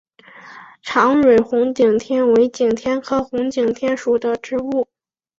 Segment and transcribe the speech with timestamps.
[0.81, 4.87] 长蕊红景天为景天科红景天属的植物。